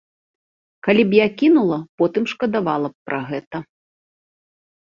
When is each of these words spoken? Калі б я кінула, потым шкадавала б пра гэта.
Калі 0.87 1.03
б 1.09 1.19
я 1.19 1.27
кінула, 1.41 1.77
потым 2.03 2.23
шкадавала 2.31 2.87
б 2.95 3.11
пра 3.11 3.19
гэта. 3.29 3.57